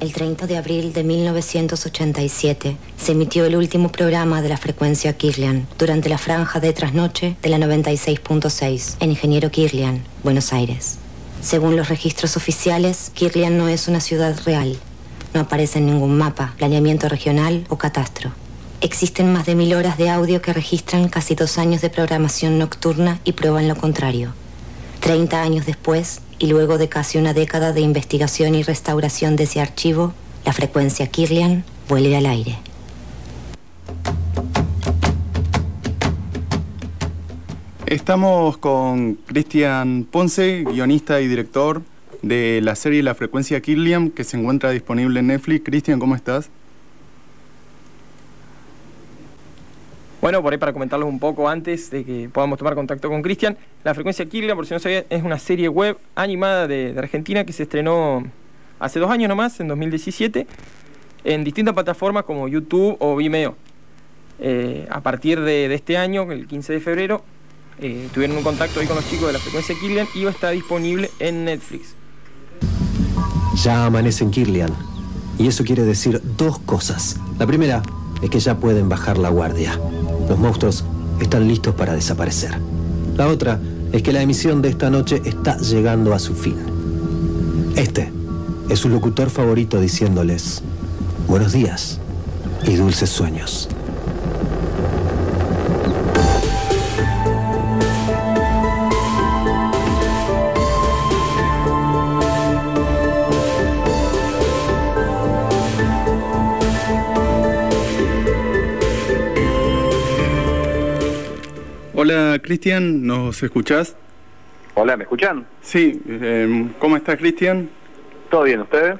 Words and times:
El 0.00 0.14
30 0.14 0.46
de 0.46 0.56
abril 0.56 0.94
de 0.94 1.04
1987 1.04 2.78
se 2.96 3.12
emitió 3.12 3.44
el 3.44 3.54
último 3.54 3.92
programa 3.92 4.40
de 4.40 4.48
la 4.48 4.56
frecuencia 4.56 5.12
Kirlian 5.12 5.66
durante 5.78 6.08
la 6.08 6.16
franja 6.16 6.58
de 6.58 6.72
trasnoche 6.72 7.36
de 7.42 7.48
la 7.50 7.58
96.6 7.58 8.96
en 8.98 9.10
Ingeniero 9.10 9.50
Kirlian, 9.50 10.02
Buenos 10.24 10.54
Aires. 10.54 10.96
Según 11.42 11.76
los 11.76 11.90
registros 11.90 12.38
oficiales, 12.38 13.10
Kirlian 13.12 13.58
no 13.58 13.68
es 13.68 13.88
una 13.88 14.00
ciudad 14.00 14.34
real. 14.46 14.78
No 15.34 15.42
aparece 15.42 15.80
en 15.80 15.86
ningún 15.86 16.16
mapa, 16.16 16.54
planeamiento 16.56 17.10
regional 17.10 17.66
o 17.68 17.76
catastro. 17.76 18.32
Existen 18.80 19.30
más 19.34 19.44
de 19.44 19.54
mil 19.54 19.74
horas 19.74 19.98
de 19.98 20.08
audio 20.08 20.40
que 20.40 20.54
registran 20.54 21.10
casi 21.10 21.34
dos 21.34 21.58
años 21.58 21.82
de 21.82 21.90
programación 21.90 22.58
nocturna 22.58 23.20
y 23.24 23.32
prueban 23.32 23.68
lo 23.68 23.76
contrario. 23.76 24.32
Treinta 25.00 25.42
años 25.42 25.66
después, 25.66 26.22
y 26.40 26.46
luego 26.46 26.78
de 26.78 26.88
casi 26.88 27.18
una 27.18 27.34
década 27.34 27.72
de 27.72 27.82
investigación 27.82 28.54
y 28.54 28.62
restauración 28.62 29.36
de 29.36 29.44
ese 29.44 29.60
archivo, 29.60 30.14
la 30.46 30.54
frecuencia 30.54 31.06
Kirlian 31.06 31.64
vuelve 31.86 32.16
al 32.16 32.24
aire. 32.24 32.56
Estamos 37.84 38.56
con 38.56 39.14
Cristian 39.26 40.06
Ponce, 40.10 40.64
guionista 40.64 41.20
y 41.20 41.28
director 41.28 41.82
de 42.22 42.60
la 42.62 42.74
serie 42.74 43.02
La 43.02 43.14
frecuencia 43.14 43.60
Kirlian, 43.60 44.10
que 44.10 44.24
se 44.24 44.38
encuentra 44.38 44.70
disponible 44.70 45.20
en 45.20 45.26
Netflix. 45.26 45.62
Cristian, 45.64 46.00
¿cómo 46.00 46.14
estás? 46.14 46.48
Bueno, 50.20 50.42
por 50.42 50.52
ahí 50.52 50.58
para 50.58 50.74
comentarles 50.74 51.08
un 51.08 51.18
poco 51.18 51.48
antes 51.48 51.90
de 51.90 52.04
que 52.04 52.28
podamos 52.30 52.58
tomar 52.58 52.74
contacto 52.74 53.08
con 53.08 53.22
Cristian, 53.22 53.56
La 53.84 53.94
Frecuencia 53.94 54.26
Kirlian, 54.26 54.54
por 54.54 54.66
si 54.66 54.74
no 54.74 54.80
sabía, 54.80 55.06
es 55.08 55.22
una 55.22 55.38
serie 55.38 55.68
web 55.68 55.96
animada 56.14 56.68
de, 56.68 56.94
Argentina 56.98 57.44
que 57.44 57.54
se 57.54 57.62
estrenó 57.62 58.24
hace 58.78 58.98
dos 58.98 59.10
años 59.10 59.30
nomás, 59.30 59.58
en 59.60 59.68
2017, 59.68 60.46
en 61.24 61.44
distintas 61.44 61.72
plataformas 61.72 62.24
como 62.24 62.48
YouTube 62.48 62.96
o 62.98 63.16
Vimeo. 63.16 63.56
Eh, 64.40 64.86
a 64.90 65.00
partir 65.00 65.40
de, 65.40 65.72
este 65.74 65.96
año, 65.96 66.30
el 66.30 66.46
15 66.46 66.74
de 66.74 66.80
febrero, 66.80 67.24
eh, 67.80 68.08
tuvieron 68.12 68.36
un 68.36 68.42
contacto 68.42 68.80
ahí 68.80 68.86
con 68.86 68.96
los 68.96 69.08
chicos 69.08 69.26
de 69.28 69.32
La 69.32 69.38
Frecuencia 69.38 69.74
Kirlian 69.80 70.06
y 70.14 70.26
está 70.26 70.50
disponible 70.50 71.10
en 71.18 71.46
Netflix. 71.46 71.94
Ya 73.56 73.86
amanece 73.86 74.28
Kirlian. 74.28 74.70
Y 75.38 75.48
eso 75.48 75.64
quiere 75.64 75.82
decir 75.84 76.20
dos 76.36 76.58
cosas. 76.58 77.18
La 77.38 77.46
primera 77.46 77.82
es 78.20 78.28
que 78.28 78.38
ya 78.38 78.58
pueden 78.58 78.90
bajar 78.90 79.16
la 79.16 79.30
guardia. 79.30 79.78
Los 80.30 80.38
monstruos 80.38 80.84
están 81.20 81.48
listos 81.48 81.74
para 81.74 81.92
desaparecer. 81.92 82.52
La 83.16 83.26
otra 83.26 83.58
es 83.90 84.00
que 84.00 84.12
la 84.12 84.22
emisión 84.22 84.62
de 84.62 84.68
esta 84.68 84.88
noche 84.88 85.20
está 85.24 85.58
llegando 85.58 86.14
a 86.14 86.20
su 86.20 86.36
fin. 86.36 86.54
Este 87.74 88.12
es 88.68 88.78
su 88.78 88.88
locutor 88.88 89.28
favorito 89.28 89.80
diciéndoles 89.80 90.62
buenos 91.26 91.50
días 91.50 91.98
y 92.64 92.76
dulces 92.76 93.10
sueños. 93.10 93.69
Hola 112.02 112.40
Cristian, 112.42 113.06
¿nos 113.06 113.42
escuchás? 113.42 113.94
Hola, 114.72 114.96
¿me 114.96 115.02
escuchan? 115.02 115.46
Sí, 115.60 116.00
em, 116.08 116.70
¿cómo 116.78 116.96
estás 116.96 117.18
Cristian? 117.18 117.68
¿Todo 118.30 118.44
bien, 118.44 118.62
ustedes? 118.62 118.98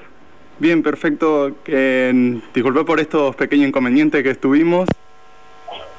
Bien, 0.58 0.82
perfecto. 0.82 1.56
Eh, 1.64 2.42
disculpe 2.52 2.84
por 2.84 3.00
estos 3.00 3.34
pequeños 3.36 3.68
inconvenientes 3.68 4.22
que 4.22 4.28
estuvimos. 4.28 4.86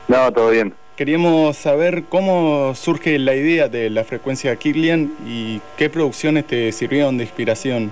No, 0.07 0.31
todo 0.31 0.51
bien. 0.51 0.75
Queríamos 0.95 1.57
saber 1.57 2.03
cómo 2.03 2.75
surge 2.75 3.17
la 3.17 3.33
idea 3.33 3.67
de 3.67 3.89
la 3.89 4.03
frecuencia 4.03 4.55
Kirlian 4.55 5.11
y 5.25 5.59
qué 5.77 5.89
producciones 5.89 6.45
te 6.45 6.71
sirvieron 6.71 7.17
de 7.17 7.23
inspiración. 7.23 7.91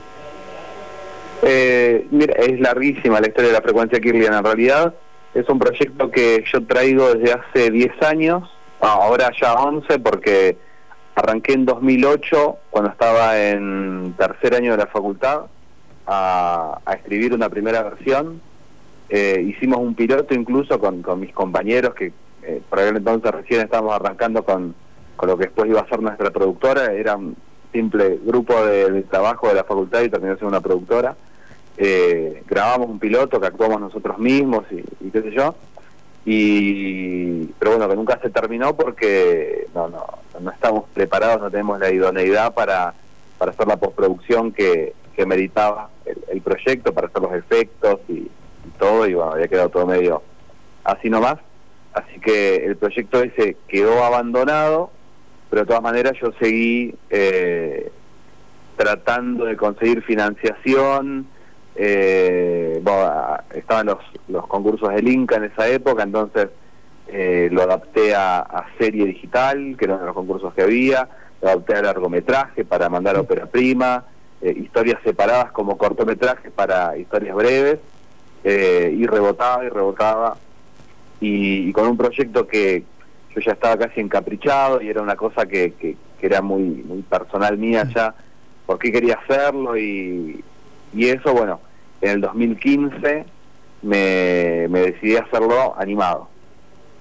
Eh, 1.41 2.05
mira, 2.11 2.35
es 2.35 2.59
larguísima 2.59 3.19
la 3.19 3.28
historia 3.28 3.47
de 3.47 3.55
la 3.55 3.63
frecuencia 3.63 4.00
Kirlian. 4.00 4.35
En 4.35 4.44
realidad 4.44 4.94
es 5.34 5.50
un 5.50 5.57
proyecto 5.57 6.11
que 6.11 6.44
yo 6.53 6.63
traigo 6.63 7.16
desde 7.16 7.34
hace 7.34 7.72
10 7.72 8.03
años 8.03 8.47
ahora 8.79 9.31
ya 9.40 9.53
11 9.53 10.00
porque 10.00 10.57
arranqué 11.16 11.53
en 11.53 11.66
2008 11.66 12.57
cuando 12.69 12.91
estaba 12.91 13.40
en 13.40 14.13
tercer 14.17 14.56
año 14.56 14.72
de 14.72 14.78
la 14.78 14.88
facultad 14.88 15.41
a, 16.07 16.79
escribir 16.95 17.34
una 17.34 17.50
primera 17.50 17.84
versión. 17.84 18.41
Eh, 19.09 19.44
hicimos 19.47 19.79
un 19.79 19.95
piloto 19.95 20.34
incluso 20.34 20.79
con, 20.79 21.03
mis 21.19 21.34
compañeros 21.34 21.94
que 21.95 22.12
eh, 22.44 22.62
por 22.69 22.79
aquel 22.79 22.97
entonces 22.97 23.31
recién 23.31 23.62
estábamos 23.62 23.94
arrancando 23.94 24.44
con, 24.44 24.75
lo 25.22 25.38
que 25.38 25.46
después 25.46 25.69
iba 25.69 25.81
a 25.81 25.90
ser 25.90 26.01
nuestra 26.01 26.31
productora. 26.31 26.94
Era 26.94 27.16
un 27.16 27.35
simple 27.73 28.19
grupo 28.23 28.66
de, 28.66 29.03
trabajo 29.03 29.50
de 29.50 29.56
la 29.56 29.63
facultad 29.63 30.01
y 30.01 30.09
terminó 30.09 30.35
siendo 30.35 30.50
una 30.50 30.61
productora. 30.61 31.16
Eh, 31.78 32.44
grabamos 32.47 32.90
un 32.90 33.00
piloto 33.00 33.40
que 33.40 33.47
actuamos 33.47 33.79
nosotros 33.79 34.17
mismos 34.17 34.66
y 34.72 35.09
qué 35.11 35.22
sé 35.22 35.31
yo 35.31 35.56
y 36.25 37.46
pero 37.59 37.72
bueno 37.72 37.90
que 37.90 37.96
nunca 37.96 38.19
se 38.22 38.30
terminó 38.30 38.75
porque 38.75 39.68
no 39.74 39.88
no 39.88 40.06
no 40.40 40.52
estamos 40.52 40.85
preparados 40.94 41.41
no 41.41 41.50
tenemos 41.50 41.80
la 41.80 41.91
idoneidad 41.91 42.53
para 42.53 42.94
para 43.38 43.52
hacer 43.52 43.68
la 43.68 43.78
postproducción 43.78 44.52
que, 44.52 44.94
que 45.16 45.25
meditaba 45.25 45.90
el, 46.28 46.41
proyecto 46.41 46.94
para 46.94 47.08
hacer 47.08 47.22
los 47.22 47.34
efectos 47.34 48.00
y, 48.09 48.29
todo 48.78 49.08
y 49.08 49.13
bueno 49.13 49.34
había 49.34 49.47
quedado 49.47 49.69
todo 49.69 49.85
medio 49.85 50.22
así 50.84 51.09
nomás. 51.09 51.35
Así 51.94 52.19
que 52.19 52.58
el 52.58 52.78
proyecto 52.78 53.22
ese 53.22 53.58
quedó 53.68 54.03
abandonado 54.03 54.91
pero 55.50 55.63
de 55.63 55.68
todas 55.68 55.81
maneras 55.81 56.13
yo 56.22 56.31
seguí 56.40 56.96
eh, 57.09 57.91
tratando 58.78 59.46
de 59.46 59.58
conseguir 59.58 60.03
financiación 60.03 61.28
eh, 61.75 62.81
estaban 63.53 63.85
los, 63.88 64.00
los 64.28 64.47
concursos 64.47 64.90
del 64.90 65.07
Inca 65.07 65.38
en 65.38 65.46
esa 65.46 65.68
época, 65.68 66.03
entonces 66.03 66.50
eh, 67.12 67.50
lo 67.52 67.63
adapté 67.63 68.13
a, 68.13 68.66
serie 68.78 69.06
digital, 69.06 69.75
que 69.78 69.85
eran 69.85 70.06
los 70.06 70.13
concursos 70.13 70.53
que 70.53 70.62
había, 70.62 71.09
lo 71.41 71.50
adapté 71.50 71.75
a 71.75 71.81
largometraje 71.81 72.63
para 72.66 72.88
mandar 72.88 73.16
a 73.16 73.22
ópera 73.22 73.47
prima, 73.47 74.06
eh, 74.41 74.53
historias 74.56 75.00
separadas 75.03 75.52
como 75.52 75.78
cortometraje 75.78 76.52
para 76.52 76.96
historias 76.97 77.35
breves, 77.35 77.79
eh, 78.44 78.96
y 78.96 79.08
rebotaba 79.08 79.66
y 79.66 79.69
rebotaba, 79.69 80.38
y, 81.19 81.72
con 81.74 81.88
un 81.88 81.97
proyecto 81.97 82.47
que 82.47 82.84
yo 83.35 83.41
ya 83.41 83.53
estaba 83.53 83.78
casi 83.78 84.00
encaprichado 84.00 84.81
y 84.81 84.90
era 84.90 85.02
una 85.02 85.16
cosa 85.16 85.46
que, 85.46 85.74
que, 85.74 85.97
que 86.19 86.25
era 86.25 86.41
muy, 86.41 86.62
muy 86.62 87.02
personal 87.02 87.58
mía 87.58 87.90
ya, 87.94 88.13
por 88.66 88.78
qué 88.78 88.91
quería 88.91 89.16
hacerlo 89.16 89.75
y, 89.75 90.44
y 90.94 91.07
eso, 91.07 91.33
bueno, 91.33 91.59
en 92.01 92.11
el 92.11 92.22
2015 92.22 93.25
me, 93.81 94.67
me 94.69 94.79
decidí 94.79 95.16
a 95.16 95.22
hacerlo 95.22 95.75
animado. 95.77 96.27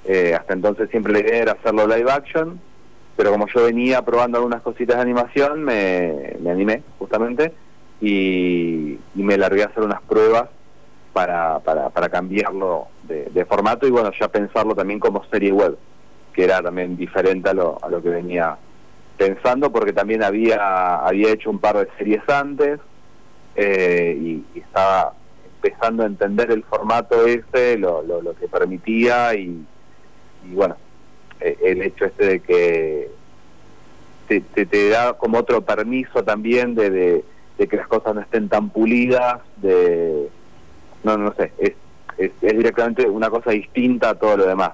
Eh, 0.05 0.35
hasta 0.35 0.55
entonces 0.55 0.89
siempre 0.91 1.13
la 1.13 1.21
idea 1.21 1.43
era 1.43 1.53
hacerlo 1.53 1.87
live 1.87 2.11
action, 2.11 2.61
pero 3.17 3.31
como 3.33 3.47
yo 3.49 3.65
venía 3.65 4.03
probando 4.03 4.39
algunas 4.39 4.63
cositas 4.63 4.97
de 4.97 5.03
animación, 5.03 5.65
me, 5.65 6.37
me 6.41 6.51
animé 6.51 6.83
justamente 6.99 7.53
y, 8.01 8.99
me 9.15 9.37
largué 9.37 9.65
a 9.65 9.67
hacer 9.67 9.83
unas 9.83 10.01
pruebas 10.03 10.49
para, 11.13 11.59
para, 11.59 11.91
para 11.91 12.09
cambiarlo 12.09 12.87
de, 13.03 13.45
formato 13.45 13.87
y 13.87 13.91
bueno, 13.91 14.11
ya 14.19 14.29
pensarlo 14.29 14.75
también 14.75 15.01
como 15.01 15.25
serie 15.25 15.53
web, 15.53 15.77
que 16.33 16.45
era 16.45 16.63
también 16.63 16.97
diferente 16.97 17.51
a 17.51 17.55
lo, 17.55 17.79
a 17.83 17.89
lo 17.89 18.01
que 18.03 18.11
venía 18.11 18.57
pensando, 19.17 19.73
porque 19.73 19.93
también 19.93 20.23
había, 20.23 20.97
había 20.97 21.33
hecho 21.33 21.51
un 21.51 21.59
par 21.59 21.77
de 21.77 21.89
series 21.99 22.27
antes, 22.29 22.79
eh, 23.61 24.17
y, 24.17 24.45
estaba 24.61 25.15
empezando 25.57 26.05
a 26.05 26.07
entender 26.07 26.53
el 26.53 26.63
formato 26.63 27.27
ese, 27.27 27.77
lo, 27.77 28.03
lo, 28.03 28.35
que 28.37 28.47
permitía 28.47 29.35
y, 29.35 29.67
bueno, 30.53 30.77
eh, 31.41 31.59
el 31.65 31.83
hecho 31.83 32.05
este 32.05 32.25
de 32.25 32.41
que 32.41 33.11
te, 34.29 34.41
te, 34.41 34.89
da 34.91 35.15
como 35.15 35.39
otro 35.39 35.61
permiso 35.63 36.23
también 36.23 36.77
de, 36.77 37.25
de, 37.59 37.67
que 37.67 37.77
las 37.77 37.89
cosas 37.89 38.15
no 38.15 38.21
estén 38.21 38.49
tan 38.49 38.71
pulidas, 38.71 39.41
de 39.57 40.29
no, 41.03 41.17
no 41.19 41.35
sé, 41.35 41.51
es, 41.59 41.73
es, 42.17 42.31
directamente 42.41 43.09
una 43.09 43.29
cosa 43.29 43.51
distinta 43.51 44.11
a 44.11 44.15
todo 44.15 44.37
lo 44.37 44.47
demás. 44.47 44.73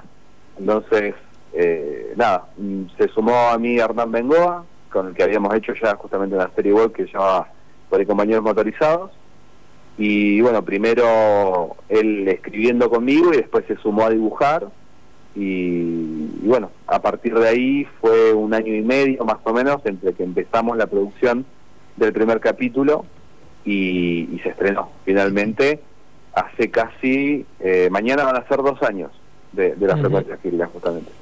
Entonces, 0.58 1.14
eh, 1.54 2.12
nada, 2.16 2.48
mm, 2.58 2.82
se 2.98 3.08
sumó 3.08 3.48
a 3.48 3.56
mí 3.56 3.78
Hernán 3.78 4.12
Bengoa, 4.12 4.66
con 4.92 5.08
el 5.08 5.14
que 5.14 5.22
habíamos 5.22 5.54
hecho 5.54 5.72
ya 5.72 5.96
justamente 5.96 6.36
una 6.36 6.50
serie 6.54 6.74
web 6.74 6.92
que 6.92 7.06
se 7.06 7.12
llamaba 7.12 7.48
por 7.94 8.06
compañeros 8.06 8.42
motorizados. 8.42 9.12
Y 9.96 10.40
bueno, 10.40 10.64
primero 10.64 11.76
él 11.88 12.26
escribiendo 12.26 12.90
conmigo 12.90 13.32
y 13.32 13.36
después 13.36 13.64
se 13.66 13.76
sumó 13.76 14.04
a 14.04 14.10
dibujar. 14.10 14.68
Y, 15.36 16.28
bueno, 16.42 16.70
a 16.86 17.00
partir 17.00 17.34
de 17.38 17.48
ahí 17.48 17.88
fue 18.00 18.32
un 18.32 18.54
año 18.54 18.74
y 18.74 18.82
medio 18.82 19.24
más 19.24 19.38
o 19.44 19.52
menos 19.52 19.80
entre 19.84 20.12
que 20.12 20.24
empezamos 20.24 20.76
la 20.76 20.86
producción 20.86 21.44
del 21.96 22.12
primer 22.12 22.40
capítulo 22.40 23.04
y, 23.64 24.40
se 24.42 24.50
estrenó 24.50 24.90
finalmente 25.04 25.80
hace 26.34 26.70
casi, 26.70 27.46
eh, 27.60 27.88
mañana 27.90 28.24
van 28.24 28.36
a 28.36 28.48
ser 28.48 28.58
dos 28.58 28.82
años 28.82 29.10
de, 29.52 29.76
la 29.78 29.96
frecuencia 29.96 30.36
Kirlian 30.38 30.68
justamente. 30.70 31.12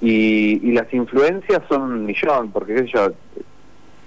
Y, 0.00 0.72
las 0.72 0.92
influencias 0.94 1.60
son 1.68 1.82
un 1.82 2.06
millón, 2.06 2.50
porque 2.52 2.74
qué 2.74 2.80
sé 2.84 2.86
yo, 2.94 3.12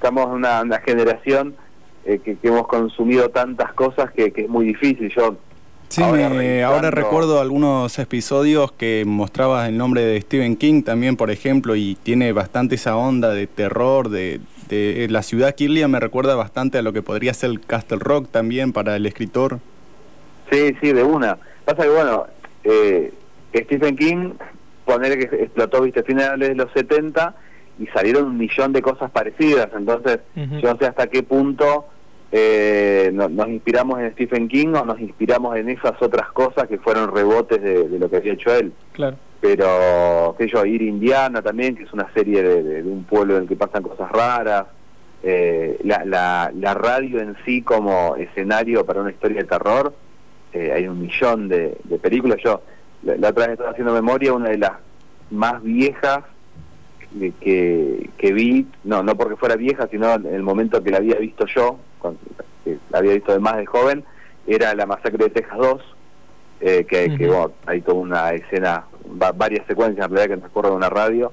estamos 0.03 0.25
en 0.25 0.31
una, 0.31 0.79
generación 0.83 1.55
eh, 2.05 2.19
que, 2.23 2.38
hemos 2.44 2.67
consumido 2.67 3.29
tantas 3.29 3.73
cosas 3.73 4.11
que, 4.11 4.33
es 4.35 4.50
muy 4.50 4.65
difícil. 4.65 5.09
Yo 5.09 5.38
Sí, 5.89 6.01
ahora, 6.01 6.89
recuerdo 6.89 7.39
algunos 7.39 8.00
episodios 8.00 8.71
que 8.71 9.03
mostrabas 9.05 9.69
el 9.69 9.77
nombre 9.77 10.01
de 10.01 10.19
Stephen 10.21 10.55
King 10.55 10.81
también, 10.81 11.15
por 11.15 11.29
ejemplo, 11.29 11.75
y 11.75 11.94
tiene 12.01 12.31
bastante 12.31 12.75
esa 12.75 12.97
onda 12.97 13.29
de 13.29 13.45
terror, 13.45 14.09
de, 14.09 14.39
de 14.69 15.07
la 15.09 15.21
ciudad 15.21 15.53
Kirlian 15.53 15.91
me 15.91 16.00
recuerda 16.00 16.33
bastante 16.33 16.79
a 16.79 16.81
lo 16.81 16.94
que 16.94 17.03
podría 17.03 17.33
ser 17.35 17.59
Castle 17.59 18.00
Rock 18.00 18.29
también 18.31 18.73
para 18.73 18.95
el 18.95 19.05
escritor. 19.05 19.59
Sí, 20.51 20.75
sí, 20.81 20.94
de 20.94 21.03
una. 21.03 21.38
Pasa 21.65 21.83
que, 21.83 21.89
bueno, 21.89 22.25
eh, 22.63 23.13
Stephen 23.55 23.95
King, 23.95 24.33
poner 24.85 25.17
que 25.17 25.44
explotó, 25.44 25.81
viste, 25.81 26.03
finales 26.03 26.50
de 26.50 26.55
los 26.55 26.71
70 26.71 27.35
y 27.79 27.88
salieron 27.88 28.25
un 28.25 28.38
millón 28.38 28.73
de 28.73 28.81
cosas 28.81 29.09
parecidas, 29.09 29.69
entonces 29.75 30.19
yo 30.35 30.73
no 30.73 30.77
sé 30.77 30.85
hasta 30.85 31.07
qué 31.07 31.23
punto 31.23 31.85
eh, 32.35 33.12
nos 33.13 33.47
inspiramos 33.47 34.00
en 34.00 34.12
Stephen 34.13 34.47
King 34.47 34.74
o 34.74 34.83
nos 34.83 35.00
inspiramos 35.00 35.56
en 35.56 35.69
esas 35.69 36.01
otras 36.01 36.31
cosas 36.31 36.68
que 36.68 36.80
fueron 36.80 37.13
rebotes 37.13 37.62
de, 37.62 37.88
lo 38.00 38.09
que 38.09 38.18
había 38.18 38.33
hecho 38.33 38.51
él. 38.51 38.74
Claro. 38.91 39.18
Pero, 39.39 40.33
qué 40.35 40.47
yo, 40.47 40.65
Ir 40.65 40.81
Indiana 40.81 41.44
también, 41.44 41.75
que 41.75 41.83
es 41.83 41.94
una 41.94 42.12
serie 42.12 42.41
de, 42.41 42.81
un 42.81 43.03
pueblo 43.03 43.35
en 43.35 43.44
el 43.44 43.47
que 43.47 43.56
pasan 43.56 43.83
cosas 43.83 44.12
raras. 44.12 44.65
Eh, 45.21 45.80
la, 45.83 46.50
la, 46.51 46.74
radio 46.74 47.19
en 47.19 47.35
sí 47.45 47.62
como 47.62 48.15
escenario 48.15 48.83
para 48.83 49.01
una 49.01 49.12
historia 49.12 49.41
de 49.41 49.47
terror, 49.47 49.94
eh, 50.53 50.71
hay 50.74 50.88
un 50.88 51.01
millón 51.01 51.47
de, 51.47 51.77
películas. 52.01 52.39
Yo 52.44 52.63
la, 53.03 53.29
otra 53.29 53.45
vez 53.45 53.53
estaba 53.53 53.69
haciendo 53.69 53.94
memoria, 53.94 54.33
una 54.33 54.50
de 54.50 54.57
las 54.57 54.71
más 55.29 55.62
viejas 55.62 56.24
que, 57.39 58.10
que 58.18 58.33
vi, 58.33 58.68
no, 58.83 59.04
no 59.04 59.15
porque 59.15 59.36
fuera 59.36 59.56
vieja, 59.56 59.88
sino 59.89 60.13
en 60.13 60.25
el 60.25 60.44
momento 60.44 60.83
que 60.83 60.92
la 60.92 60.98
había 60.98 61.15
visto 61.15 61.45
yo, 61.45 61.77
que 62.63 62.77
la 62.89 63.00
había 63.00 63.13
visto 63.13 63.31
de 63.31 63.39
más 63.39 63.57
de 63.57 63.65
joven, 63.65 64.04
era 64.48 64.74
La 64.75 64.86
Masacre 64.86 65.25
de 65.25 65.30
Texas 65.30 65.57
2, 65.57 65.81
eh, 66.62 66.86
que, 66.88 67.15
que 67.15 67.31
hay 67.65 67.81
toda 67.81 67.98
una 67.98 68.31
escena, 68.31 68.86
varias 69.36 69.65
secuencias 69.68 70.06
en 70.06 70.12
realidad 70.12 70.36
que 70.36 70.39
transcurren 70.39 70.71
en 70.71 70.77
una 70.77 70.89
radio, 70.89 71.31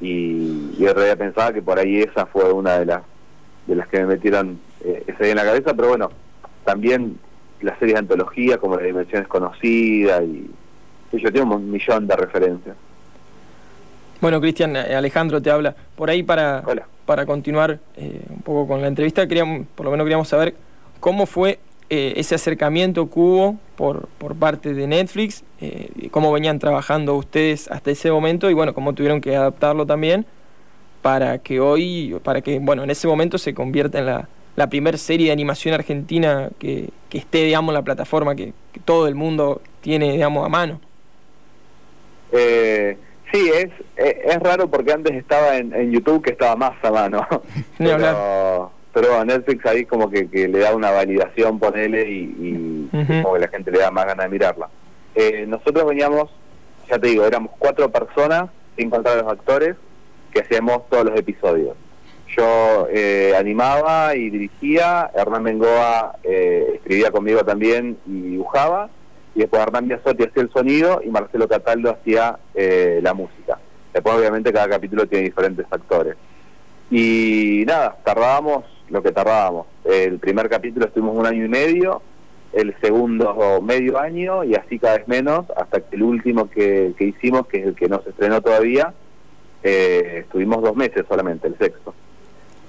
y, 0.00 0.74
y 0.78 0.86
en 0.86 0.94
realidad 0.94 1.18
pensaba 1.18 1.52
que 1.52 1.62
por 1.62 1.78
ahí 1.78 2.00
esa 2.00 2.26
fue 2.26 2.52
una 2.52 2.78
de 2.78 2.86
las 2.86 3.02
de 3.66 3.76
las 3.76 3.88
que 3.88 4.00
me 4.00 4.06
metieron 4.06 4.58
eh, 4.84 5.04
esa 5.06 5.22
idea 5.22 5.30
en 5.30 5.36
la 5.36 5.44
cabeza, 5.44 5.74
pero 5.74 5.88
bueno, 5.88 6.10
también 6.64 7.18
las 7.60 7.78
series 7.78 7.94
de 7.94 8.00
antología 8.00 8.58
como 8.58 8.76
La 8.76 8.82
Dimensión 8.82 9.22
Desconocida 9.22 10.22
y 10.22 10.50
yo 11.12 11.32
tengo 11.32 11.54
un 11.54 11.70
millón 11.70 12.06
de 12.06 12.16
referencias. 12.16 12.76
Bueno, 14.24 14.40
Cristian, 14.40 14.74
eh, 14.74 14.94
Alejandro 14.94 15.42
te 15.42 15.50
habla. 15.50 15.76
Por 15.96 16.08
ahí 16.08 16.22
para, 16.22 16.64
para 17.04 17.26
continuar 17.26 17.78
eh, 17.94 18.22
un 18.30 18.40
poco 18.40 18.66
con 18.66 18.80
la 18.80 18.88
entrevista, 18.88 19.26
queríamos, 19.26 19.66
por 19.74 19.84
lo 19.84 19.90
menos 19.90 20.06
queríamos 20.06 20.28
saber 20.28 20.54
cómo 20.98 21.26
fue 21.26 21.58
eh, 21.90 22.14
ese 22.16 22.34
acercamiento 22.34 23.10
que 23.10 23.20
hubo 23.20 23.58
por, 23.76 24.08
por 24.16 24.34
parte 24.34 24.72
de 24.72 24.86
Netflix, 24.86 25.44
cómo 26.10 26.32
venían 26.32 26.58
trabajando 26.58 27.14
ustedes 27.16 27.70
hasta 27.70 27.90
ese 27.90 28.10
momento 28.10 28.48
y 28.48 28.54
bueno, 28.54 28.72
cómo 28.72 28.94
tuvieron 28.94 29.20
que 29.20 29.36
adaptarlo 29.36 29.84
también 29.84 30.24
para 31.02 31.36
que 31.36 31.60
hoy, 31.60 32.18
para 32.22 32.40
que 32.40 32.60
bueno, 32.60 32.82
en 32.82 32.88
ese 32.88 33.06
momento 33.06 33.36
se 33.36 33.52
convierta 33.52 33.98
en 33.98 34.06
la, 34.06 34.28
la 34.56 34.70
primera 34.70 34.96
serie 34.96 35.26
de 35.26 35.32
animación 35.32 35.74
argentina 35.74 36.48
que, 36.58 36.88
que 37.10 37.18
esté, 37.18 37.44
digamos, 37.44 37.72
en 37.72 37.74
la 37.74 37.82
plataforma 37.82 38.34
que, 38.34 38.54
todo 38.86 39.06
el 39.06 39.16
mundo 39.16 39.60
tiene, 39.82 40.12
digamos, 40.12 40.46
a 40.46 40.48
mano. 40.48 40.80
Eh, 42.32 42.96
Sí, 43.32 43.50
es, 43.52 43.68
es, 43.96 44.40
raro 44.40 44.68
porque 44.68 44.92
antes 44.92 45.14
estaba 45.14 45.56
en, 45.56 45.90
YouTube 45.90 46.22
que 46.22 46.30
estaba 46.30 46.56
más 46.56 46.72
a 46.82 46.90
mano. 46.90 47.26
pero, 47.78 48.70
pero 48.92 49.24
Netflix 49.24 49.66
ahí 49.66 49.84
como 49.84 50.08
que, 50.10 50.28
le 50.32 50.58
da 50.58 50.74
una 50.74 50.90
validación, 50.90 51.58
ponele, 51.58 52.08
y, 52.08 52.88
y 52.92 53.22
como 53.22 53.34
que 53.34 53.40
la 53.40 53.48
gente 53.48 53.70
le 53.70 53.78
da 53.78 53.90
más 53.90 54.06
ganas 54.06 54.26
de 54.26 54.30
mirarla. 54.30 54.68
Eh, 55.14 55.46
nosotros 55.46 55.86
veníamos, 55.86 56.30
ya 56.88 56.98
te 56.98 57.08
digo, 57.08 57.24
éramos 57.24 57.52
cuatro 57.58 57.90
personas, 57.90 58.50
sin 58.76 58.90
contar 58.90 59.18
a 59.18 59.22
los 59.22 59.32
actores, 59.32 59.76
que 60.32 60.40
hacíamos 60.40 60.88
todos 60.88 61.04
los 61.04 61.18
episodios. 61.18 61.76
Yo 62.36 62.88
eh, 62.90 63.34
animaba 63.38 64.16
y 64.16 64.30
dirigía, 64.30 65.10
Hernán 65.14 65.44
Mengoa 65.44 66.16
eh, 66.24 66.72
escribía 66.74 67.12
conmigo 67.12 67.44
también 67.44 67.96
y 68.06 68.20
dibujaba, 68.20 68.90
y 69.34 69.40
después 69.40 69.62
Hernán 69.62 69.88
Biasotti 69.88 70.24
hacía 70.24 70.42
el 70.42 70.50
sonido 70.50 71.00
y 71.04 71.08
Marcelo 71.08 71.48
Cataldo 71.48 71.90
hacía 71.90 72.38
eh, 72.54 73.00
la 73.02 73.14
música. 73.14 73.58
Después 73.92 74.16
obviamente 74.16 74.52
cada 74.52 74.68
capítulo 74.68 75.06
tiene 75.06 75.24
diferentes 75.24 75.66
actores. 75.70 76.16
Y 76.90 77.64
nada, 77.66 77.96
tardábamos 78.04 78.64
lo 78.88 79.02
que 79.02 79.12
tardábamos. 79.12 79.66
El 79.84 80.18
primer 80.18 80.48
capítulo 80.48 80.86
estuvimos 80.86 81.16
un 81.16 81.26
año 81.26 81.44
y 81.44 81.48
medio, 81.48 82.02
el 82.52 82.74
segundo 82.80 83.60
medio 83.60 83.98
año 83.98 84.44
y 84.44 84.54
así 84.54 84.78
cada 84.78 84.98
vez 84.98 85.08
menos, 85.08 85.46
hasta 85.56 85.80
que 85.80 85.96
el 85.96 86.02
último 86.04 86.48
que, 86.48 86.94
hicimos, 86.98 87.46
que 87.48 87.58
es 87.58 87.66
el 87.66 87.74
que 87.74 87.88
no 87.88 88.00
se 88.02 88.10
estrenó 88.10 88.40
todavía, 88.40 88.94
eh, 89.62 90.20
estuvimos 90.24 90.62
dos 90.62 90.76
meses 90.76 91.04
solamente, 91.08 91.48
el 91.48 91.58
sexto. 91.58 91.94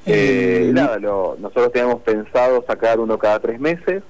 Eh, 0.07 0.71
nada, 0.73 0.97
nosotros 0.99 1.71
teníamos 1.71 2.01
pensado 2.01 2.63
sacar 2.67 2.99
uno 2.99 3.17
cada 3.17 3.39
tres 3.39 3.59
meses 3.59 4.03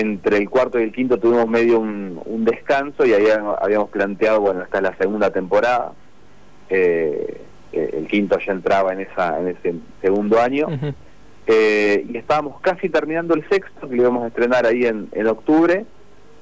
entre 0.00 0.38
el 0.38 0.50
cuarto 0.50 0.80
y 0.80 0.82
el 0.82 0.92
quinto 0.92 1.18
tuvimos 1.18 1.48
medio 1.48 1.78
un, 1.78 2.44
descanso 2.44 3.06
y 3.06 3.12
ahí 3.12 3.26
habíamos 3.60 3.88
planteado, 3.90 4.40
bueno, 4.40 4.62
esta 4.62 4.78
es 4.78 4.82
la 4.82 4.96
segunda 4.96 5.30
temporada. 5.30 5.92
Eh, 6.68 7.40
eh, 7.72 7.90
el 7.94 8.06
quinto 8.06 8.38
ya 8.38 8.52
entraba 8.52 8.92
en, 8.92 9.00
esa, 9.00 9.38
en 9.38 9.48
ese 9.48 9.74
segundo 10.02 10.40
año. 10.40 10.66
Eh, 11.46 12.06
y 12.08 12.16
estábamos 12.16 12.60
casi 12.60 12.88
terminando 12.88 13.34
el 13.34 13.48
sexto, 13.48 13.88
que 13.88 13.96
lo 13.96 14.02
íbamos 14.02 14.24
a 14.24 14.26
estrenar 14.28 14.66
ahí 14.66 14.84
en, 14.84 15.08
en 15.12 15.26
octubre, 15.26 15.86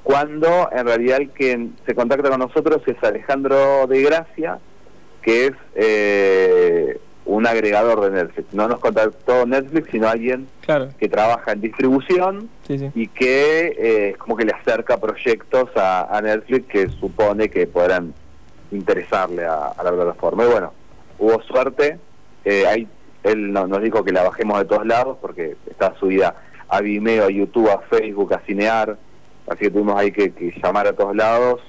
cuando 0.02 0.68
en 0.72 0.86
realidad 0.86 1.18
el 1.20 1.30
que 1.30 1.68
se 1.86 1.94
contacta 1.94 2.30
con 2.30 2.40
nosotros 2.40 2.82
es 2.86 2.96
Alejandro 3.02 3.86
de 3.86 4.02
Gracia, 4.02 4.58
que 5.22 5.46
es 5.46 5.52
un 7.24 7.46
agregador 7.46 8.00
de 8.00 8.10
Netflix. 8.10 8.52
No 8.52 8.68
nos 8.68 8.80
contactó 8.80 9.46
Netflix, 9.46 9.90
sino 9.90 10.08
alguien 10.08 10.48
que 10.98 11.08
trabaja 11.08 11.52
en 11.52 11.60
distribución 11.60 12.48
y 12.68 13.08
que 13.08 13.74
eh, 13.78 14.14
como 14.18 14.36
que 14.36 14.44
le 14.44 14.52
acerca 14.52 14.98
proyectos 14.98 15.70
a, 15.76 16.20
Netflix 16.22 16.66
que 16.66 16.88
supone 16.88 17.48
que 17.48 17.66
podrán 17.66 18.12
interesarle 18.70 19.44
a, 19.44 19.74
la 19.82 19.92
plataforma. 19.92 20.44
Y 20.44 20.48
bueno, 20.48 20.72
hubo 21.18 21.42
suerte. 21.42 21.98
Eh, 22.44 22.66
ahí 22.66 22.88
él 23.22 23.52
nos 23.52 23.80
dijo 23.80 24.04
que 24.04 24.12
la 24.12 24.24
bajemos 24.24 24.58
de 24.58 24.64
todos 24.64 24.84
lados 24.84 25.16
porque 25.20 25.56
está 25.70 25.94
subida 25.98 26.34
a 26.68 26.80
Vimeo, 26.80 27.26
a 27.26 27.30
YouTube, 27.30 27.70
a 27.70 27.78
Facebook, 27.82 28.34
a 28.34 28.40
Cinear. 28.40 28.96
Así 29.46 29.58
que 29.60 29.70
tuvimos 29.70 29.96
ahí 29.96 30.10
que, 30.10 30.32
llamar 30.62 30.88
a 30.88 30.92
todos 30.92 31.14
lados. 31.14 31.60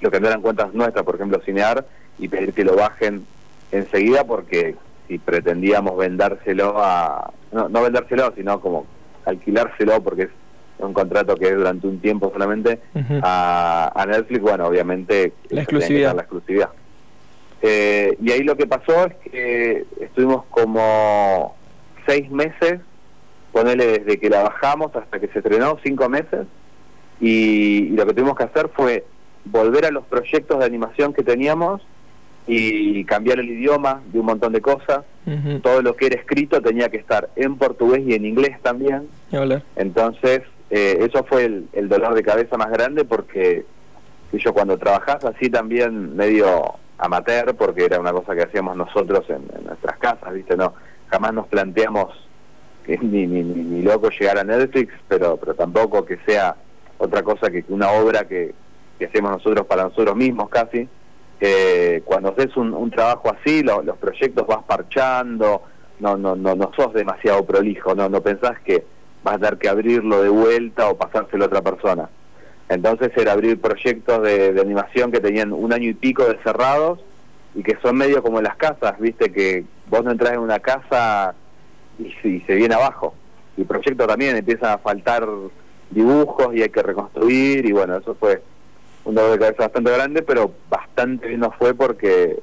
Lo 0.00 0.10
que 0.10 0.20
no 0.20 0.28
eran 0.28 0.40
cuentas 0.40 0.72
nuestras, 0.72 1.04
por 1.04 1.16
ejemplo, 1.16 1.40
Cinear, 1.44 1.84
y 2.18 2.28
pedir 2.28 2.52
que 2.54 2.64
lo 2.64 2.74
bajen 2.74 3.26
enseguida 3.72 4.24
porque 4.24 4.76
si 5.08 5.18
pretendíamos 5.18 5.96
vendérselo 5.96 6.74
a, 6.76 7.32
no, 7.50 7.68
no 7.68 7.82
vendérselo, 7.82 8.32
sino 8.36 8.60
como 8.60 8.86
alquilárselo 9.24 10.02
porque 10.02 10.22
es 10.22 10.30
un 10.78 10.92
contrato 10.92 11.36
que 11.36 11.48
es 11.48 11.56
durante 11.56 11.86
un 11.86 12.00
tiempo 12.00 12.30
solamente 12.32 12.80
a, 13.22 14.04
Netflix, 14.06 14.40
bueno, 14.40 14.66
obviamente 14.66 15.32
la 15.50 15.62
exclusividad. 15.62 16.14
La 16.14 16.22
exclusividad. 16.22 16.70
Eh, 17.62 18.16
y 18.20 18.32
ahí 18.32 18.42
lo 18.42 18.56
que 18.56 18.66
pasó 18.66 19.06
es 19.06 19.14
que 19.16 19.84
estuvimos 20.00 20.44
como 20.50 21.54
seis 22.06 22.28
meses, 22.30 22.80
ponerle 23.52 23.98
desde 23.98 24.18
que 24.18 24.28
la 24.28 24.42
bajamos 24.42 24.94
hasta 24.96 25.20
que 25.20 25.28
se 25.28 25.38
estrenó, 25.38 25.78
cinco 25.84 26.08
meses, 26.08 26.46
y 27.20 27.90
lo 27.90 28.04
que 28.04 28.14
tuvimos 28.14 28.36
que 28.36 28.44
hacer 28.44 28.68
fue 28.74 29.04
volver 29.44 29.86
a 29.86 29.90
los 29.90 30.04
proyectos 30.06 30.58
de 30.58 30.64
animación 30.64 31.12
que 31.12 31.22
teníamos 31.22 31.82
y 32.46 33.04
cambiar 33.04 33.38
el 33.38 33.48
idioma 33.48 34.02
de 34.12 34.20
un 34.20 34.26
montón 34.26 34.52
de 34.52 34.60
cosas. 34.60 35.04
Todo 35.62 35.82
lo 35.82 35.94
que 35.94 36.06
era 36.06 36.16
escrito 36.16 36.60
tenía 36.60 36.88
que 36.88 36.96
estar 36.96 37.28
en 37.36 37.56
portugués 37.56 38.02
y 38.04 38.14
en 38.14 38.26
inglés 38.26 38.60
también. 38.60 39.08
Entonces, 39.76 40.42
eh, 40.70 40.98
eso 41.00 41.24
fue 41.24 41.44
el, 41.72 41.88
dolor 41.88 42.14
de 42.14 42.22
cabeza 42.22 42.56
más 42.56 42.70
grande 42.70 43.04
porque 43.04 43.64
yo 44.32 44.52
cuando 44.52 44.78
trabajás 44.78 45.24
así 45.24 45.48
también 45.48 46.16
medio 46.16 46.74
amateur, 46.98 47.54
porque 47.54 47.84
era 47.84 48.00
una 48.00 48.12
cosa 48.12 48.34
que 48.34 48.42
hacíamos 48.42 48.76
nosotros 48.76 49.24
en, 49.28 49.42
nuestras 49.64 49.98
casas, 49.98 50.32
¿viste? 50.32 50.56
no 50.56 50.74
Jamás 51.08 51.34
nos 51.34 51.46
planteamos 51.46 52.08
que 52.84 52.96
ni, 52.98 53.26
ni, 53.26 53.42
ni, 53.42 53.82
loco 53.82 54.08
llegar 54.08 54.38
a 54.38 54.44
Netflix, 54.44 54.92
pero, 55.06 55.36
pero 55.36 55.54
tampoco 55.54 56.04
que 56.04 56.18
sea 56.26 56.56
otra 56.98 57.22
cosa 57.22 57.50
que 57.50 57.64
una 57.68 57.90
obra 57.90 58.26
que, 58.26 58.54
que 58.98 59.04
hacemos 59.04 59.30
nosotros 59.30 59.66
para 59.66 59.84
nosotros 59.84 60.16
mismos 60.16 60.48
casi 60.48 60.88
cuando 62.04 62.30
haces 62.30 62.56
un, 62.56 62.90
trabajo 62.90 63.32
así, 63.32 63.62
los 63.62 63.96
proyectos 63.98 64.46
vas 64.46 64.62
parchando, 64.64 65.62
no, 65.98 66.16
no, 66.16 66.36
no, 66.36 66.54
no 66.54 66.70
sos 66.76 66.92
demasiado 66.92 67.44
prolijo, 67.44 67.94
no, 67.94 68.08
no 68.08 68.20
pensás 68.20 68.60
que 68.60 68.84
vas 69.22 69.34
a 69.34 69.38
tener 69.38 69.58
que 69.58 69.68
abrirlo 69.68 70.22
de 70.22 70.28
vuelta 70.28 70.88
o 70.88 70.96
pasárselo 70.96 71.44
a 71.44 71.46
otra 71.46 71.62
persona. 71.62 72.08
Entonces 72.68 73.12
era 73.16 73.32
abrir 73.32 73.60
proyectos 73.60 74.22
de, 74.22 74.58
animación 74.60 75.12
que 75.12 75.20
tenían 75.20 75.52
un 75.52 75.72
año 75.72 75.90
y 75.90 75.94
pico 75.94 76.24
de 76.24 76.38
cerrados 76.42 77.00
y 77.54 77.62
que 77.62 77.76
son 77.82 77.96
medio 77.96 78.22
como 78.22 78.40
las 78.40 78.56
casas, 78.56 78.98
viste 78.98 79.30
que 79.30 79.64
vos 79.88 80.02
no 80.04 80.10
entras 80.10 80.32
en 80.32 80.38
una 80.38 80.58
casa 80.58 81.34
y, 81.98 82.40
se 82.40 82.54
viene 82.54 82.74
abajo. 82.74 83.14
Y 83.56 83.62
el 83.62 83.66
proyecto 83.66 84.06
también 84.06 84.36
empieza 84.36 84.72
a 84.72 84.78
faltar 84.78 85.28
dibujos 85.90 86.54
y 86.54 86.62
hay 86.62 86.70
que 86.70 86.82
reconstruir 86.82 87.66
y 87.66 87.72
bueno, 87.72 87.96
eso 87.96 88.14
fue 88.14 88.42
un 89.04 89.14
dolor 89.14 89.32
de 89.32 89.38
cabeza 89.38 89.62
bastante 89.64 89.90
grande, 89.90 90.22
pero 90.22 90.52
bastante 90.70 91.28
bien 91.28 91.40
nos 91.40 91.54
fue 91.56 91.74
porque 91.74 92.38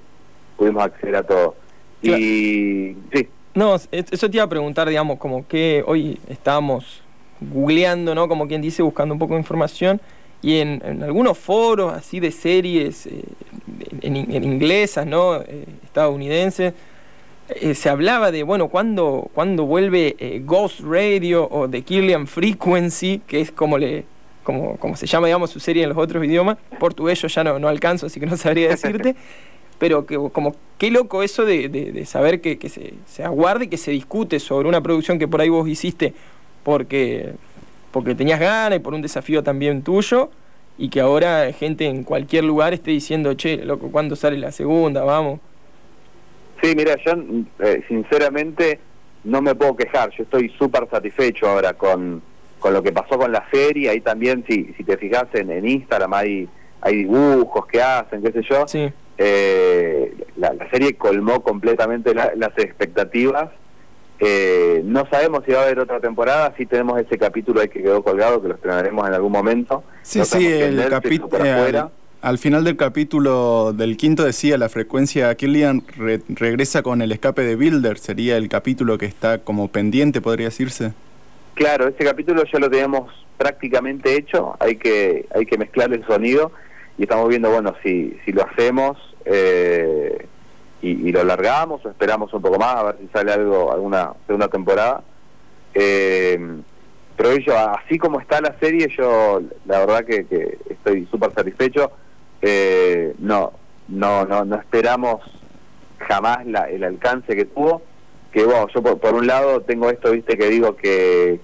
pudimos 0.57 0.83
acceder 0.83 1.15
a 1.15 1.23
todo. 1.23 1.55
Y 2.01 2.95
sí. 3.13 3.27
No, 3.55 3.75
eso 3.75 4.29
te 4.29 4.37
iba 4.37 4.43
a 4.43 4.49
preguntar, 4.49 4.87
digamos, 4.87 5.17
como 5.17 5.47
que 5.47 5.83
hoy 5.85 6.19
estábamos 6.29 7.01
googleando, 7.41 8.13
¿no? 8.15 8.27
Como 8.27 8.47
quien 8.47 8.61
dice, 8.61 8.83
buscando 8.83 9.13
un 9.13 9.19
poco 9.19 9.33
de 9.33 9.39
información 9.39 9.99
y 10.41 10.59
en, 10.59 11.03
algunos 11.03 11.37
foros 11.37 11.93
así 11.93 12.19
de 12.19 12.31
series 12.31 13.05
eh, 13.07 13.23
en, 14.01 14.15
inglesas, 14.43 15.05
¿no? 15.05 15.37
Eh, 15.41 15.65
estadounidenses, 15.83 16.73
eh, 17.49 17.73
se 17.73 17.89
hablaba 17.89 18.31
de, 18.31 18.43
bueno, 18.43 18.69
¿cuándo, 18.69 19.29
cuando 19.33 19.65
vuelve 19.65 20.41
Ghost 20.45 20.81
Radio 20.81 21.47
o 21.49 21.67
The 21.67 21.81
Killian 21.81 22.27
Frequency, 22.27 23.21
que 23.27 23.41
es 23.41 23.51
como 23.51 23.77
le 23.77 24.05
como, 24.43 24.77
como 24.77 24.95
se 24.95 25.05
llama, 25.05 25.27
digamos, 25.27 25.49
su 25.49 25.59
serie 25.59 25.83
en 25.83 25.89
los 25.89 25.97
otros 25.97 26.23
idiomas. 26.23 26.57
Portugués 26.79 27.21
yo 27.21 27.27
ya 27.27 27.43
no, 27.43 27.59
no 27.59 27.67
alcanzo, 27.67 28.05
así 28.05 28.19
que 28.19 28.25
no 28.25 28.37
sabría 28.37 28.69
decirte. 28.69 29.15
pero 29.77 30.05
que 30.05 30.17
como 30.33 30.55
qué 30.77 30.91
loco 30.91 31.23
eso 31.23 31.45
de, 31.45 31.69
de, 31.69 32.05
saber 32.05 32.41
que, 32.41 32.57
que 32.57 32.69
se, 32.69 32.93
se, 33.05 33.23
aguarde 33.23 33.65
y 33.65 33.67
que 33.69 33.77
se 33.77 33.91
discute 33.91 34.39
sobre 34.39 34.67
una 34.67 34.81
producción 34.81 35.17
que 35.19 35.27
por 35.27 35.39
ahí 35.39 35.49
vos 35.49 35.67
hiciste 35.69 36.13
porque 36.63 37.33
porque 37.91 38.15
tenías 38.15 38.39
ganas 38.39 38.77
y 38.77 38.81
por 38.81 38.93
un 38.93 39.01
desafío 39.01 39.43
también 39.43 39.81
tuyo, 39.81 40.29
y 40.77 40.89
que 40.89 41.01
ahora 41.01 41.51
gente 41.51 41.85
en 41.85 42.03
cualquier 42.03 42.43
lugar 42.43 42.73
esté 42.73 42.91
diciendo, 42.91 43.33
che, 43.33 43.57
loco, 43.57 43.91
¿cuándo 43.91 44.15
sale 44.15 44.37
la 44.37 44.51
segunda? 44.51 45.03
Vamos. 45.03 45.39
Sí, 46.61 46.73
mira, 46.75 46.95
yo 47.03 47.13
eh, 47.59 47.83
sinceramente 47.87 48.79
no 49.23 49.41
me 49.41 49.55
puedo 49.55 49.75
quejar, 49.75 50.11
yo 50.11 50.23
estoy 50.23 50.49
súper 50.57 50.87
satisfecho 50.89 51.47
ahora 51.47 51.73
con, 51.73 52.21
con 52.59 52.73
lo 52.73 52.83
que 52.83 52.91
pasó 52.91 53.17
con 53.17 53.31
la 53.31 53.45
serie, 53.51 53.89
ahí 53.89 54.01
también, 54.01 54.43
si, 54.47 54.73
si 54.77 54.83
te 54.83 54.97
fijas 54.97 55.25
en, 55.33 55.51
en 55.51 55.67
Instagram, 55.67 56.13
hay, 56.13 56.47
hay 56.81 56.95
dibujos 56.95 57.65
que 57.65 57.81
hacen, 57.81 58.21
qué 58.21 58.31
sé 58.31 58.41
yo. 58.43 58.67
Sí. 58.67 58.91
Eh, 59.17 60.13
la, 60.37 60.53
serie 60.69 60.95
colmó 60.95 61.41
completamente 61.41 62.13
las 62.13 62.57
expectativas 62.57 63.49
eh, 64.19 64.81
no 64.83 65.07
sabemos 65.09 65.43
si 65.45 65.53
va 65.53 65.61
a 65.61 65.63
haber 65.63 65.79
otra 65.79 66.01
temporada, 66.01 66.53
sí 66.57 66.65
tenemos 66.65 66.99
ese 66.99 67.17
capítulo 67.17 67.61
ahí 67.61 67.69
que 67.69 67.81
quedó 67.81 68.03
colgado, 68.03 68.41
que 68.41 68.49
lo 68.49 68.55
estrenaremos 68.55 69.07
en 69.07 69.13
algún 69.13 69.31
momento. 69.31 69.83
Sí, 70.01 70.23
sí, 70.25 70.45
el 70.45 70.87
capítulo... 70.89 71.45
Eh, 71.45 71.83
al, 72.21 72.37
final 72.37 72.65
del 72.65 72.75
capítulo 72.75 73.71
del 73.71 73.95
quinto 73.95 74.25
decía 74.25 74.57
la 74.57 74.67
frecuencia 74.67 75.33
Killian 75.35 75.83
regresa 76.27 76.83
con 76.83 77.01
el 77.01 77.13
escape 77.13 77.43
de 77.43 77.55
Builder, 77.55 77.97
sería 77.97 78.35
el 78.35 78.49
capítulo 78.49 78.97
que 78.97 79.05
está 79.05 79.37
como 79.37 79.69
pendiente, 79.69 80.19
podría 80.19 80.47
decirse. 80.47 80.91
Claro, 81.59 81.89
ese 81.89 82.05
capítulo 82.05 82.41
ya 82.45 82.57
lo 82.57 82.69
tenemos 82.69 83.11
prácticamente 83.37 84.15
hecho, 84.15 84.55
hay 84.61 84.77
que, 84.77 85.27
hay 85.35 85.45
que 85.45 85.57
mezclar 85.57 85.91
el 85.91 86.05
sonido 86.07 86.53
y 86.97 87.03
estamos 87.03 87.27
viendo, 87.27 87.51
bueno, 87.51 87.75
si, 87.83 88.17
si 88.23 88.31
lo 88.31 88.45
hacemos... 88.45 88.97
Eh, 89.25 90.25
y, 90.81 91.11
lo 91.11 91.19
alargamos 91.19 91.85
o 91.85 91.89
esperamos 91.89 92.33
un 92.33 92.41
poco 92.41 92.57
más 92.57 92.75
a 92.77 92.83
ver 92.83 92.97
si 93.01 93.07
sale 93.09 93.33
algo, 93.33 93.73
alguna 93.73 94.13
segunda 94.25 94.47
temporada. 94.47 95.03
Eh, 95.73 96.39
pero 97.17 97.35
yo, 97.35 97.57
así 97.57 97.97
como 97.97 98.21
está 98.21 98.39
la 98.39 98.57
serie, 98.61 98.87
yo 98.97 99.41
la 99.65 99.79
verdad 99.79 100.05
que, 100.05 100.57
estoy 100.69 101.05
súper 101.11 101.33
satisfecho. 101.33 101.91
Eh, 102.41 103.13
no, 103.19 103.51
no, 103.89 104.23
no, 104.23 104.45
no 104.45 104.55
esperamos 104.55 105.19
jamás 105.97 106.45
la, 106.45 106.69
el 106.69 106.85
alcance 106.85 107.35
que 107.35 107.43
tuvo. 107.43 107.81
Que 108.31 108.45
bueno, 108.45 108.67
yo 108.73 108.81
por, 108.81 109.13
un 109.13 109.27
lado 109.27 109.61
tengo 109.61 109.89
esto, 109.89 110.11
viste, 110.11 110.37
que 110.37 110.49
digo 110.49 110.75
que 110.75 111.39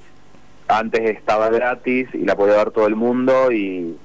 antes 0.67 1.01
estaba 1.01 1.49
gratis 1.49 2.07
y 2.13 2.25
la 2.25 2.35
podía 2.35 2.57
ver 2.57 2.71
todo 2.71 2.87
el 2.87 2.95
mundo 2.95 3.51
y 3.51 3.97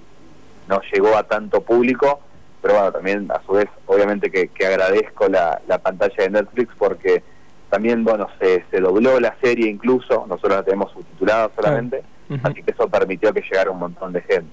no 0.68 0.80
llegó 0.92 1.16
a 1.16 1.24
tanto 1.24 1.62
público 1.62 2.20
pero 2.60 2.74
bueno, 2.74 2.92
también 2.92 3.30
a 3.30 3.40
su 3.44 3.52
vez, 3.52 3.68
obviamente 3.86 4.30
que, 4.30 4.50
agradezco 4.66 5.28
la, 5.28 5.60
pantalla 5.82 6.14
de 6.24 6.30
Netflix 6.30 6.74
porque 6.78 7.22
también, 7.70 8.04
bueno, 8.04 8.28
se, 8.38 8.64
se 8.70 8.80
dobló 8.80 9.20
la 9.20 9.34
serie 9.40 9.70
incluso, 9.70 10.26
nosotros 10.28 10.56
la 10.56 10.62
tenemos 10.62 10.92
subtitulada 10.92 11.50
solamente, 11.54 12.02
así 12.42 12.62
que 12.62 12.72
eso 12.72 12.88
permitió 12.88 13.32
que 13.32 13.42
llegara 13.42 13.70
un 13.70 13.78
montón 13.78 14.12
de 14.12 14.20
gente. 14.22 14.50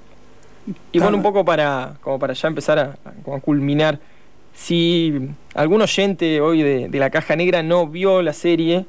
Y 0.92 1.00
bueno, 1.00 1.18
un 1.18 1.24
poco 1.24 1.44
para, 1.44 1.94
como 2.02 2.20
para 2.20 2.34
ya 2.34 2.48
empezar 2.48 2.80
a, 2.80 3.40
culminar, 3.42 4.00
si 4.58 5.30
algún 5.54 5.84
oyente 5.84 6.42
hoy 6.42 6.64
de, 6.64 6.90
la 7.00 7.12
caja 7.12 7.36
negra 7.36 7.62
no 7.62 7.86
vio 7.86 8.24
la 8.24 8.34
serie, 8.34 8.86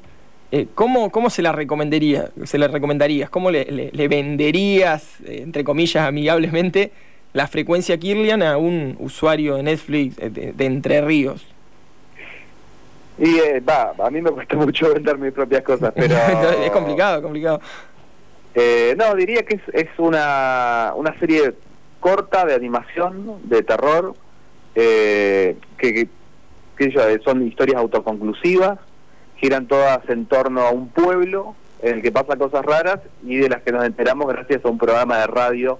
eh, 0.51 0.65
¿cómo, 0.73 1.11
¿cómo, 1.11 1.29
se 1.29 1.43
la 1.43 1.51
recomendaría, 1.51 2.31
se 2.43 2.57
la 2.57 2.67
recomendarías? 2.67 3.29
¿Cómo 3.29 3.51
le, 3.51 3.91
le 3.93 4.07
venderías, 4.07 5.21
eh, 5.23 5.41
entre 5.43 5.63
comillas, 5.63 6.07
amigablemente, 6.07 6.91
la 7.33 7.47
frecuencia 7.47 7.99
Kirlian 7.99 8.41
a 8.41 8.57
un 8.57 8.97
usuario 8.99 9.57
de 9.57 9.63
Netflix 9.63 10.15
de, 10.17 10.65
Entre 10.65 11.01
Ríos? 11.01 11.45
Y 13.19 13.37
eh, 13.37 13.59
va, 13.59 13.93
a 14.03 14.09
mí 14.09 14.21
me 14.21 14.31
cuesta 14.31 14.55
mucho 14.57 14.91
vender 14.91 15.19
mis 15.19 15.33
propias 15.33 15.61
cosas, 15.61 15.93
pero... 15.95 16.15
es 16.65 16.71
complicado, 16.71 17.21
complicado. 17.21 17.61
Eh, 18.55 18.95
no, 18.97 19.13
diría 19.13 19.43
que 19.43 19.57
es, 19.57 19.61
es 19.71 19.99
una, 19.99 20.93
una 20.95 21.17
serie 21.19 21.53
corta 21.99 22.43
de 22.45 22.55
animación, 22.55 23.39
de 23.43 23.61
terror, 23.61 24.15
eh, 24.81 25.57
que, 25.77 26.07
que, 26.77 27.19
son 27.25 27.45
historias 27.45 27.77
autoconclusivas, 27.77 28.79
giran 29.35 29.67
todas 29.67 30.07
en 30.09 30.25
torno 30.25 30.61
a 30.61 30.71
un 30.71 30.87
pueblo 30.87 31.55
en 31.81 31.95
el 31.95 32.01
que 32.01 32.11
pasa 32.11 32.37
cosas 32.37 32.65
raras 32.65 32.99
y 33.23 33.37
de 33.37 33.49
las 33.49 33.61
que 33.61 33.73
nos 33.73 33.85
enteramos 33.85 34.27
gracias 34.27 34.63
a 34.63 34.69
un 34.69 34.77
programa 34.77 35.17
de 35.17 35.27
radio 35.27 35.79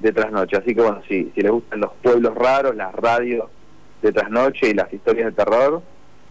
de 0.00 0.12
trasnoche. 0.12 0.56
Así 0.56 0.74
que 0.74 0.80
bueno, 0.80 1.02
si, 1.06 1.30
si 1.34 1.42
les 1.42 1.52
gustan 1.52 1.80
los 1.80 1.92
pueblos 2.02 2.34
raros, 2.34 2.74
las 2.74 2.94
radios 2.94 3.50
de 4.00 4.12
trasnoche 4.12 4.70
y 4.70 4.74
las 4.74 4.90
historias 4.92 5.26
de 5.26 5.32
terror, 5.32 5.82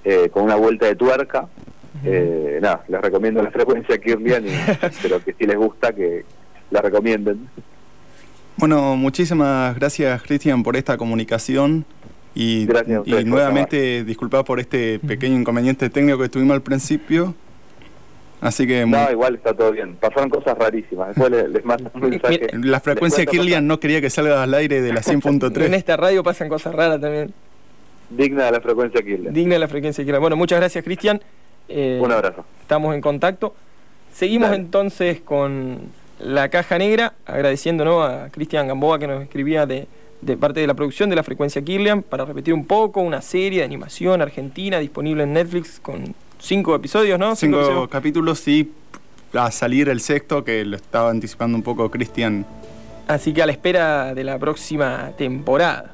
eh, 0.03 0.29
con 0.29 0.43
una 0.43 0.55
vuelta 0.55 0.87
de 0.87 0.95
tuerca, 0.95 1.47
eh, 2.03 2.57
nada, 2.61 2.83
les 2.87 3.01
recomiendo 3.01 3.43
la 3.43 3.51
frecuencia 3.51 3.99
Kirlian 3.99 4.45
y 4.47 4.49
espero 4.81 5.23
que 5.23 5.33
si 5.33 5.45
les 5.45 5.57
gusta 5.57 5.93
que 5.93 6.25
la 6.71 6.81
recomienden. 6.81 7.47
Bueno, 8.57 8.95
muchísimas 8.95 9.75
gracias 9.75 10.23
Cristian 10.23 10.63
por 10.63 10.75
esta 10.75 10.97
comunicación 10.97 11.85
y, 12.37 12.67
y 13.05 13.25
nuevamente 13.25 14.03
disculpa 14.03 14.43
por 14.43 14.59
este 14.59 14.99
pequeño 14.99 15.39
inconveniente 15.39 15.89
técnico 15.89 16.19
que 16.19 16.29
tuvimos 16.29 16.53
al 16.53 16.61
principio. 16.61 17.33
Así 18.39 18.67
que... 18.67 18.85
No, 18.85 19.09
igual 19.09 19.33
está 19.33 19.55
todo 19.55 19.71
bien. 19.71 19.95
Pasaron 19.95 20.29
cosas 20.29 20.55
rarísimas. 20.55 21.15
Después 21.15 21.31
les, 21.31 21.65
mando 21.65 21.89
un 21.95 22.01
mensaje. 22.11 22.47
La 22.53 22.79
frecuencia 22.79 23.25
Kirlian 23.25 23.65
no 23.65 23.79
quería 23.79 24.01
que 24.01 24.11
salga 24.11 24.43
al 24.43 24.53
aire 24.53 24.83
de 24.83 24.93
la 24.93 25.01
100.3. 25.01 25.65
en 25.65 25.73
esta 25.73 25.97
radio 25.97 26.21
pasan 26.21 26.47
cosas 26.47 26.75
raras 26.75 27.01
también. 27.01 27.33
Digna 28.11 28.45
de 28.45 28.51
la 28.51 28.61
frecuencia 28.61 29.01
Kirlian. 29.01 29.33
Digna 29.33 29.55
de 29.55 29.59
la 29.59 29.67
frecuencia 29.67 30.03
Kirlian. 30.03 30.21
Bueno, 30.21 30.35
muchas 30.35 30.59
gracias, 30.59 30.83
Cristian. 30.83 31.19
Eh, 31.67 31.99
un 31.99 32.11
abrazo. 32.11 32.45
Estamos 32.61 32.93
en 32.93 33.01
contacto. 33.01 33.55
Seguimos 34.13 34.53
entonces 34.53 35.21
con 35.21 35.79
la 36.19 36.49
caja 36.49 36.77
negra, 36.77 37.15
agradeciendo 37.25 38.03
a 38.03 38.29
Cristian 38.29 38.67
Gamboa 38.67 38.99
que 38.99 39.07
nos 39.07 39.23
escribía 39.23 39.65
de, 39.65 39.87
de 40.21 40.37
parte 40.37 40.59
de 40.59 40.67
la 40.67 40.73
producción 40.73 41.09
de 41.09 41.15
la 41.15 41.23
frecuencia 41.23 41.61
Kirlian, 41.61 42.03
para 42.03 42.25
repetir 42.25 42.53
un 42.53 42.65
poco, 42.65 43.01
una 43.01 43.21
serie 43.21 43.59
de 43.59 43.65
animación 43.65 44.21
argentina 44.21 44.79
disponible 44.79 45.23
en 45.23 45.33
Netflix 45.33 45.79
con 45.79 46.15
cinco 46.39 46.75
episodios, 46.75 47.19
¿no? 47.19 47.35
Cinco, 47.35 47.87
capítulos 47.89 48.47
y 48.47 48.71
a 49.33 49.51
salir 49.51 49.89
el 49.89 50.01
sexto, 50.01 50.43
que 50.43 50.65
lo 50.65 50.77
estaba 50.77 51.09
anticipando 51.09 51.57
un 51.57 51.63
poco 51.63 51.89
Cristian. 51.91 52.45
Así 53.07 53.33
que 53.33 53.41
a 53.41 53.45
la 53.45 53.51
espera 53.51 54.13
de 54.13 54.23
la 54.23 54.37
próxima 54.37 55.11
temporada. 55.17 55.91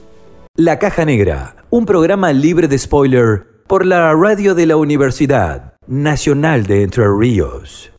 La 0.56 0.80
Caja 0.80 1.06
Negra, 1.06 1.56
un 1.70 1.86
programa 1.86 2.32
libre 2.32 2.68
de 2.68 2.78
spoiler 2.78 3.48
por 3.68 3.86
la 3.86 4.14
radio 4.14 4.56
de 4.56 4.66
la 4.66 4.78
Universidad 4.78 5.74
Nacional 5.88 6.66
de 6.66 6.84
Entre 6.84 7.06
Ríos. 7.08 7.93